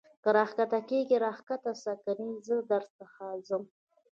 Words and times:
که 0.23 0.29
را 0.35 0.43
کښته 0.49 0.79
کېږې 0.89 1.17
را 1.23 1.31
کښته 1.37 1.71
سه 1.83 1.91
کنې 2.03 2.27
زه 2.45 2.55
در 2.69 2.83
څخه 2.97 3.23
ځم. 3.47 3.63